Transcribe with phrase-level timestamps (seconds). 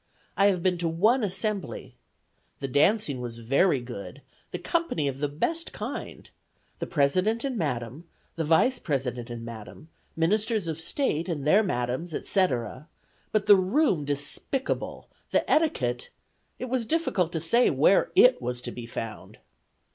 [0.35, 1.93] I have been to one assembly.
[2.59, 6.27] The dancing was very good; the company of the best kind.
[6.79, 12.15] The President and Madam, the Vice President and Madam, Ministers of State, and their Madams,
[12.15, 12.87] etc.;
[13.31, 16.09] but the room despicable; the etiquette,
[16.57, 19.37] it was difficult to say where it was to be found."